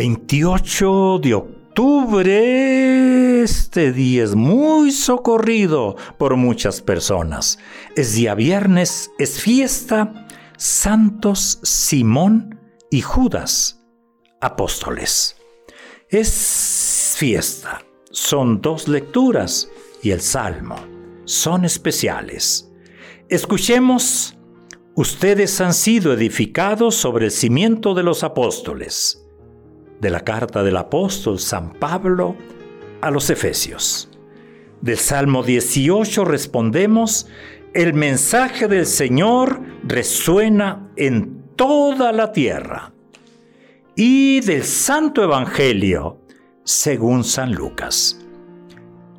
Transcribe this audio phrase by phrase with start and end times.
[0.00, 3.42] 28 de octubre.
[3.42, 7.58] Este día es muy socorrido por muchas personas.
[7.96, 10.26] Es día viernes, es fiesta.
[10.56, 12.58] Santos Simón
[12.90, 13.84] y Judas,
[14.40, 15.36] apóstoles.
[16.08, 17.82] Es fiesta.
[18.10, 19.68] Son dos lecturas
[20.02, 20.76] y el salmo.
[21.26, 22.72] Son especiales.
[23.28, 24.34] Escuchemos.
[24.94, 29.26] Ustedes han sido edificados sobre el cimiento de los apóstoles
[30.00, 32.36] de la carta del apóstol San Pablo
[33.00, 34.10] a los Efesios.
[34.80, 37.26] Del Salmo 18 respondemos,
[37.74, 42.92] el mensaje del Señor resuena en toda la tierra.
[43.94, 46.18] Y del Santo Evangelio,
[46.64, 48.18] según San Lucas.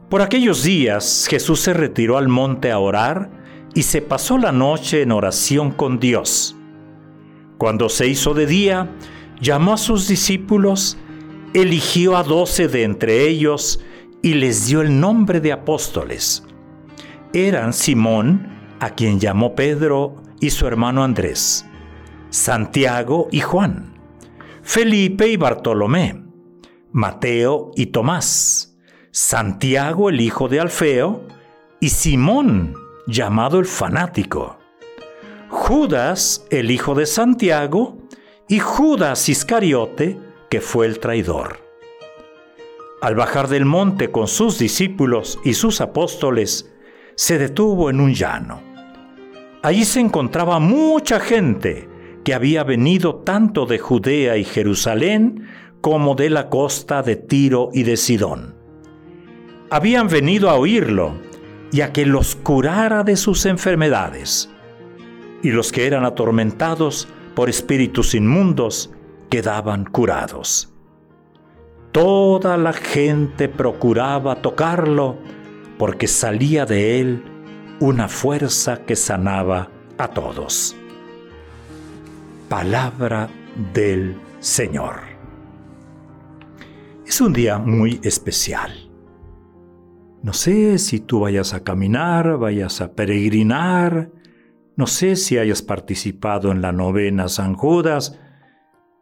[0.10, 3.30] Por aquellos días Jesús se retiró al monte a orar
[3.74, 6.56] y se pasó la noche en oración con Dios.
[7.58, 8.90] Cuando se hizo de día,
[9.42, 10.98] llamó a sus discípulos,
[11.54, 13.82] eligió a doce de entre ellos
[14.22, 16.44] y les dio el nombre de apóstoles.
[17.34, 18.48] Eran Simón,
[18.80, 21.66] a quien llamó Pedro, y su hermano Andrés,
[22.30, 23.94] Santiago y Juan,
[24.64, 26.24] Felipe y Bartolomé,
[26.92, 28.76] Mateo y Tomás,
[29.12, 31.28] Santiago el hijo de Alfeo,
[31.80, 32.76] y Simón,
[33.08, 34.58] llamado el fanático,
[35.50, 38.01] Judas el hijo de Santiago,
[38.52, 41.60] y Judas Iscariote, que fue el traidor.
[43.02, 46.70] Al bajar del monte con sus discípulos y sus apóstoles,
[47.16, 48.62] se detuvo en un llano.
[49.62, 51.88] Allí se encontraba mucha gente
[52.26, 55.48] que había venido tanto de Judea y Jerusalén
[55.80, 58.56] como de la costa de Tiro y de Sidón.
[59.70, 61.14] Habían venido a oírlo
[61.72, 64.50] y a que los curara de sus enfermedades.
[65.42, 68.92] Y los que eran atormentados por espíritus inmundos
[69.30, 70.74] quedaban curados.
[71.92, 75.18] Toda la gente procuraba tocarlo
[75.78, 77.24] porque salía de él
[77.80, 80.76] una fuerza que sanaba a todos.
[82.48, 83.30] Palabra
[83.74, 85.12] del Señor.
[87.06, 88.72] Es un día muy especial.
[90.24, 94.12] No sé si tú vayas a caminar, vayas a peregrinar,
[94.76, 98.18] no sé si hayas participado en la novena San Judas.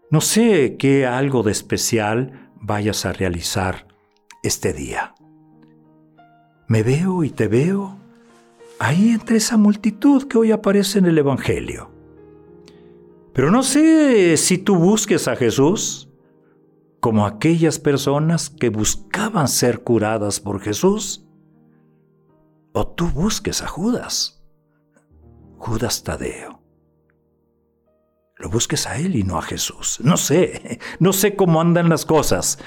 [0.09, 3.87] No sé qué algo de especial vayas a realizar
[4.41, 5.13] este día.
[6.67, 7.97] Me veo y te veo
[8.79, 11.91] ahí entre esa multitud que hoy aparece en el Evangelio.
[13.33, 16.09] Pero no sé si tú busques a Jesús
[16.99, 21.25] como aquellas personas que buscaban ser curadas por Jesús,
[22.73, 24.38] o tú busques a Judas
[25.59, 26.61] Judas Tadeo.
[28.37, 29.99] Lo busques a él y no a Jesús.
[30.01, 32.57] No sé, no sé cómo andan las cosas.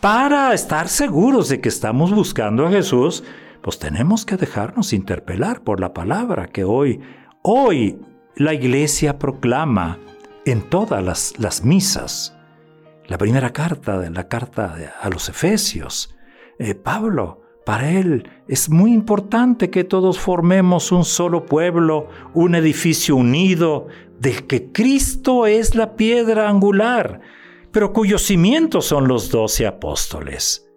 [0.00, 3.22] Para estar seguros de que estamos buscando a Jesús,
[3.62, 7.00] pues tenemos que dejarnos interpelar por la palabra que hoy,
[7.42, 8.00] hoy
[8.34, 10.00] la iglesia proclama
[10.44, 12.36] en todas las, misas.
[13.06, 16.16] La primera carta, la carta a los Efesios,
[16.58, 23.16] eh, Pablo para Él es muy importante que todos formemos un solo pueblo, un edificio
[23.16, 23.86] unido,
[24.18, 27.20] del que Cristo es la piedra angular,
[27.70, 30.70] pero cuyos cimientos son los doce apóstoles.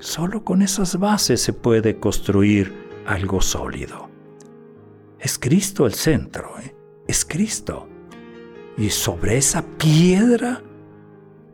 [0.00, 2.72] Solo con esas bases se puede construir
[3.06, 4.08] algo sólido.
[5.18, 6.74] Es Cristo el centro, ¿eh?
[7.06, 7.88] es Cristo.
[8.76, 10.62] Y sobre esa piedra,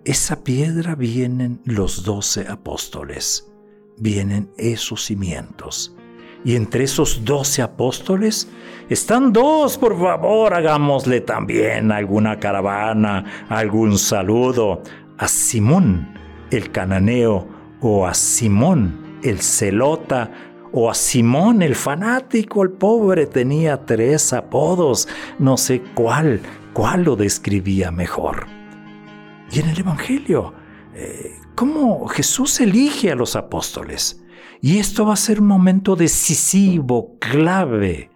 [0.05, 3.54] esa piedra vienen los doce apóstoles
[3.99, 5.95] vienen esos cimientos.
[6.45, 8.49] Y entre esos doce apóstoles
[8.91, 14.83] están dos, por favor, hagámosle también alguna caravana, algún saludo
[15.17, 16.13] a Simón
[16.51, 17.49] el cananeo
[17.81, 20.31] o a Simón el celota
[20.73, 25.09] o a Simón el fanático, el pobre tenía tres apodos,
[25.39, 26.41] no sé cuál,
[26.73, 28.47] cuál lo describía mejor.
[29.51, 30.53] Y en el Evangelio,
[30.95, 34.23] eh, cómo Jesús elige a los apóstoles.
[34.61, 38.11] Y esto va a ser un momento decisivo, clave.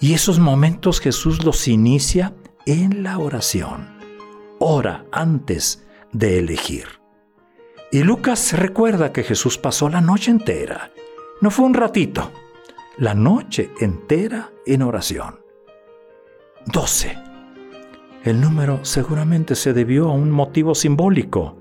[0.00, 2.34] Y esos momentos Jesús los inicia
[2.66, 3.98] en la oración.
[4.58, 6.86] Ora antes de elegir.
[7.90, 10.92] Y Lucas recuerda que Jesús pasó la noche entera.
[11.40, 12.30] No fue un ratito,
[12.98, 15.40] la noche entera en oración.
[16.66, 17.16] 12.
[18.24, 21.56] El número seguramente se debió a un motivo simbólico.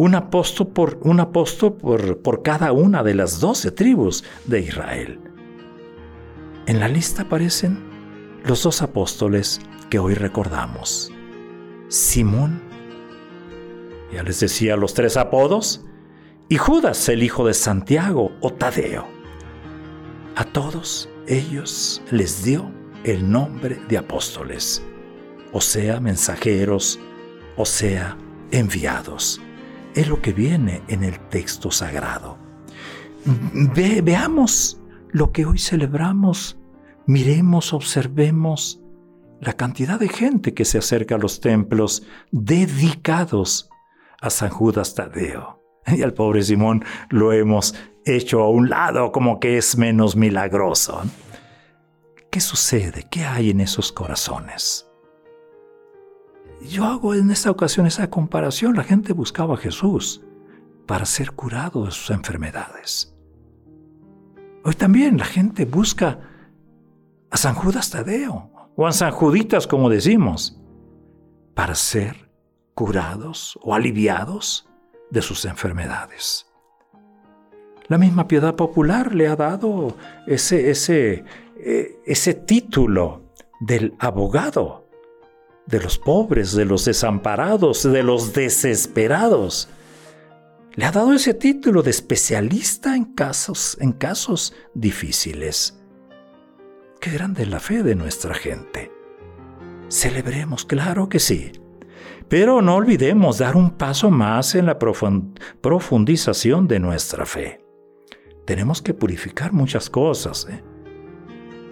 [0.00, 5.20] Un apóstol por, un apóstol por, por cada una de las doce tribus de Israel.
[6.64, 7.84] En la lista aparecen
[8.46, 9.60] los dos apóstoles
[9.90, 11.12] que hoy recordamos.
[11.88, 12.62] Simón
[14.10, 15.84] ya les decía los tres apodos,
[16.48, 19.06] y Judas, el hijo de Santiago o Tadeo.
[20.34, 22.70] A todos ellos les dio
[23.04, 24.82] el nombre de apóstoles,
[25.52, 26.98] o sea, mensajeros,
[27.58, 28.16] o sea,
[28.50, 29.42] enviados.
[29.94, 32.38] Es lo que viene en el texto sagrado.
[33.74, 34.80] veamos
[35.12, 36.58] lo que hoy celebramos,
[37.06, 38.80] miremos, observemos
[39.40, 43.68] la cantidad de gente que se acerca a los templos dedicados
[44.20, 45.60] a San Judas Tadeo.
[45.86, 51.02] Y al pobre Simón lo hemos hecho a un lado como que es menos milagroso.
[52.30, 53.06] ¿Qué sucede?
[53.10, 54.89] ¿Qué hay en esos corazones?
[56.62, 58.76] Yo hago en esta ocasión esa comparación.
[58.76, 60.22] La gente buscaba a Jesús
[60.86, 63.14] para ser curado de sus enfermedades.
[64.64, 66.18] Hoy también la gente busca
[67.30, 70.60] a San Judas Tadeo o a San Juditas, como decimos,
[71.54, 72.30] para ser
[72.74, 74.68] curados o aliviados
[75.10, 76.46] de sus enfermedades.
[77.88, 79.96] La misma piedad popular le ha dado
[80.26, 81.24] ese, ese,
[81.56, 84.89] eh, ese título del abogado
[85.70, 89.68] de los pobres, de los desamparados, de los desesperados.
[90.74, 95.80] Le ha dado ese título de especialista en casos, en casos difíciles.
[97.00, 98.92] Qué grande la fe de nuestra gente.
[99.88, 101.52] Celebremos, claro que sí,
[102.28, 107.64] pero no olvidemos dar un paso más en la profundización de nuestra fe.
[108.44, 110.46] Tenemos que purificar muchas cosas.
[110.48, 110.62] ¿eh?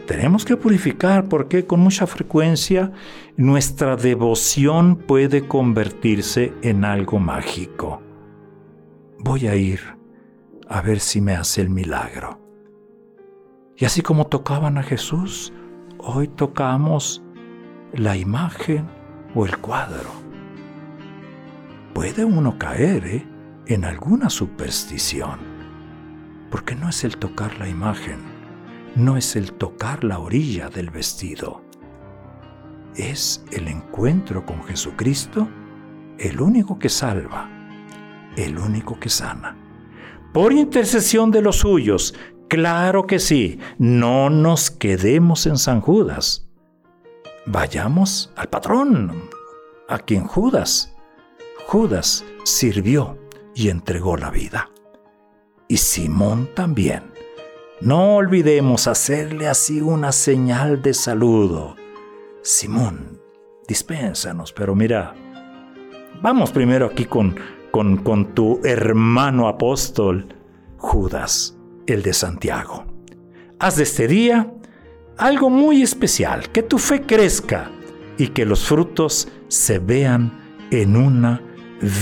[0.08, 2.90] Tenemos que purificar porque con mucha frecuencia
[3.36, 8.02] nuestra devoción puede convertirse en algo mágico.
[9.18, 9.80] Voy a ir
[10.68, 12.40] a ver si me hace el milagro.
[13.76, 15.52] Y así como tocaban a Jesús,
[15.98, 17.22] hoy tocamos
[17.92, 18.88] la imagen
[19.34, 20.28] o el cuadro
[21.98, 23.26] puede uno caer ¿eh?
[23.66, 25.40] en alguna superstición,
[26.48, 28.37] porque no es el tocar la imagen,
[28.96, 31.62] no es el tocar la orilla del vestido,
[32.96, 35.48] es el encuentro con Jesucristo
[36.18, 37.48] el único que salva,
[38.36, 39.56] el único que sana.
[40.32, 42.14] Por intercesión de los suyos,
[42.48, 46.48] claro que sí, no nos quedemos en San Judas.
[47.46, 49.12] Vayamos al patrón,
[49.88, 50.94] a quien Judas
[51.70, 53.18] Judas sirvió
[53.54, 54.70] y entregó la vida.
[55.68, 57.12] Y Simón también.
[57.80, 61.76] No olvidemos hacerle así una señal de saludo.
[62.42, 63.20] Simón,
[63.68, 65.14] dispénsanos, pero mira,
[66.20, 67.36] vamos primero aquí con,
[67.70, 70.26] con, con tu hermano apóstol,
[70.76, 72.84] Judas, el de Santiago.
[73.60, 74.52] Haz de este día
[75.16, 77.70] algo muy especial, que tu fe crezca
[78.16, 80.32] y que los frutos se vean
[80.72, 81.40] en una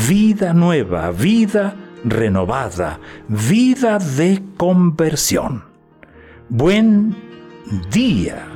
[0.08, 5.75] vida nueva, vida renovada, vida de conversión.
[6.48, 7.16] Buen
[7.90, 8.55] día.